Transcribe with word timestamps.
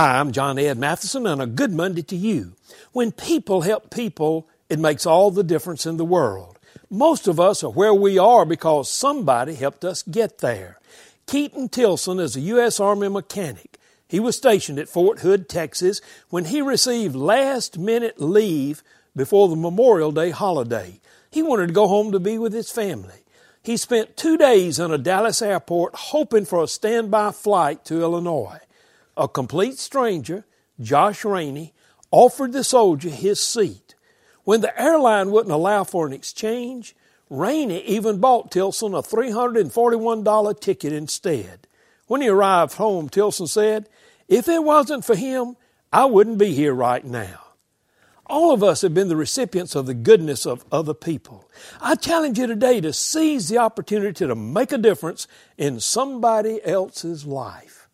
Hi, 0.00 0.20
I'm 0.20 0.30
John 0.30 0.60
Ed 0.60 0.78
Mathison, 0.78 1.28
and 1.28 1.42
a 1.42 1.46
good 1.48 1.72
Monday 1.72 2.02
to 2.02 2.14
you. 2.14 2.52
When 2.92 3.10
people 3.10 3.62
help 3.62 3.90
people, 3.90 4.46
it 4.68 4.78
makes 4.78 5.04
all 5.04 5.32
the 5.32 5.42
difference 5.42 5.86
in 5.86 5.96
the 5.96 6.04
world. 6.04 6.56
Most 6.88 7.26
of 7.26 7.40
us 7.40 7.64
are 7.64 7.72
where 7.72 7.92
we 7.92 8.16
are 8.16 8.46
because 8.46 8.88
somebody 8.88 9.56
helped 9.56 9.84
us 9.84 10.04
get 10.04 10.38
there. 10.38 10.78
Keaton 11.26 11.68
Tilson 11.68 12.20
is 12.20 12.36
a 12.36 12.40
U.S. 12.42 12.78
Army 12.78 13.08
mechanic. 13.08 13.76
He 14.06 14.20
was 14.20 14.36
stationed 14.36 14.78
at 14.78 14.88
Fort 14.88 15.18
Hood, 15.18 15.48
Texas, 15.48 16.00
when 16.28 16.44
he 16.44 16.62
received 16.62 17.16
last 17.16 17.76
minute 17.76 18.20
leave 18.20 18.84
before 19.16 19.48
the 19.48 19.56
Memorial 19.56 20.12
Day 20.12 20.30
holiday. 20.30 21.00
He 21.28 21.42
wanted 21.42 21.66
to 21.66 21.72
go 21.72 21.88
home 21.88 22.12
to 22.12 22.20
be 22.20 22.38
with 22.38 22.52
his 22.52 22.70
family. 22.70 23.24
He 23.64 23.76
spent 23.76 24.16
two 24.16 24.36
days 24.36 24.78
in 24.78 24.92
a 24.92 24.96
Dallas 24.96 25.42
airport 25.42 25.96
hoping 25.96 26.44
for 26.44 26.62
a 26.62 26.68
standby 26.68 27.32
flight 27.32 27.84
to 27.86 28.00
Illinois 28.00 28.60
a 29.18 29.28
complete 29.28 29.78
stranger, 29.78 30.46
Josh 30.80 31.24
Rainey, 31.24 31.74
offered 32.10 32.52
the 32.52 32.64
soldier 32.64 33.10
his 33.10 33.40
seat. 33.40 33.94
When 34.44 34.62
the 34.62 34.80
airline 34.80 35.30
wouldn't 35.30 35.52
allow 35.52 35.84
for 35.84 36.06
an 36.06 36.12
exchange, 36.12 36.96
Rainey 37.28 37.82
even 37.82 38.18
bought 38.18 38.50
Tilson 38.50 38.94
a 38.94 39.02
$341 39.02 40.60
ticket 40.60 40.92
instead. 40.92 41.66
When 42.06 42.22
he 42.22 42.28
arrived 42.28 42.74
home, 42.74 43.10
Tilson 43.10 43.46
said, 43.46 43.88
If 44.28 44.48
it 44.48 44.64
wasn't 44.64 45.04
for 45.04 45.14
him, 45.14 45.56
I 45.92 46.06
wouldn't 46.06 46.38
be 46.38 46.54
here 46.54 46.72
right 46.72 47.04
now. 47.04 47.40
All 48.26 48.52
of 48.52 48.62
us 48.62 48.82
have 48.82 48.92
been 48.92 49.08
the 49.08 49.16
recipients 49.16 49.74
of 49.74 49.86
the 49.86 49.94
goodness 49.94 50.46
of 50.46 50.64
other 50.70 50.92
people. 50.94 51.48
I 51.80 51.94
challenge 51.94 52.38
you 52.38 52.46
today 52.46 52.80
to 52.82 52.92
seize 52.92 53.48
the 53.48 53.58
opportunity 53.58 54.26
to 54.26 54.34
make 54.34 54.70
a 54.70 54.78
difference 54.78 55.26
in 55.56 55.80
somebody 55.80 56.62
else's 56.64 57.24
life. 57.24 57.87